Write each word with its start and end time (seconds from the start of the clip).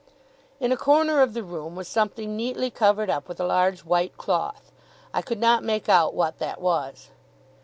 In 0.59 0.71
a 0.71 0.77
corner 0.77 1.21
of 1.21 1.35
the 1.35 1.43
room 1.43 1.75
was 1.75 1.87
something 1.87 2.35
neatly 2.35 2.71
covered 2.71 3.11
up 3.11 3.27
with 3.27 3.39
a 3.39 3.45
large 3.45 3.81
white 3.83 4.17
cloth. 4.17 4.71
I 5.13 5.21
could 5.21 5.39
not 5.39 5.63
make 5.63 5.87
out 5.87 6.15
what 6.15 6.39
that 6.39 6.59
was. 6.59 7.11